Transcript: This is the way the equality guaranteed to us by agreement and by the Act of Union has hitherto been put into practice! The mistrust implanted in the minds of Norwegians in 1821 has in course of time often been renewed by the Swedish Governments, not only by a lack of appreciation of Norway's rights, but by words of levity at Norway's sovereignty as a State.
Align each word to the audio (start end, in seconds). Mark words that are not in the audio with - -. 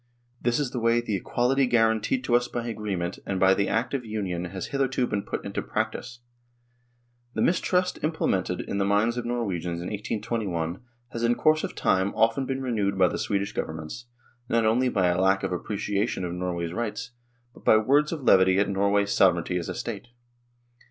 This 0.41 0.57
is 0.57 0.71
the 0.71 0.79
way 0.79 0.99
the 0.99 1.15
equality 1.15 1.67
guaranteed 1.67 2.23
to 2.23 2.35
us 2.35 2.47
by 2.47 2.65
agreement 2.67 3.19
and 3.23 3.39
by 3.39 3.53
the 3.53 3.67
Act 3.69 3.93
of 3.93 4.03
Union 4.03 4.45
has 4.45 4.69
hitherto 4.73 5.05
been 5.05 5.21
put 5.21 5.45
into 5.45 5.61
practice! 5.61 6.21
The 7.35 7.43
mistrust 7.43 7.99
implanted 8.03 8.61
in 8.61 8.79
the 8.79 8.83
minds 8.83 9.15
of 9.15 9.25
Norwegians 9.25 9.79
in 9.79 9.89
1821 9.89 10.81
has 11.09 11.21
in 11.21 11.35
course 11.35 11.63
of 11.63 11.75
time 11.75 12.15
often 12.15 12.47
been 12.47 12.63
renewed 12.63 12.97
by 12.97 13.09
the 13.09 13.19
Swedish 13.19 13.53
Governments, 13.53 14.07
not 14.49 14.65
only 14.65 14.89
by 14.89 15.05
a 15.05 15.21
lack 15.21 15.43
of 15.43 15.51
appreciation 15.51 16.25
of 16.25 16.33
Norway's 16.33 16.73
rights, 16.73 17.11
but 17.53 17.63
by 17.63 17.77
words 17.77 18.11
of 18.11 18.23
levity 18.23 18.57
at 18.57 18.67
Norway's 18.69 19.13
sovereignty 19.13 19.57
as 19.59 19.69
a 19.69 19.75
State. 19.75 20.07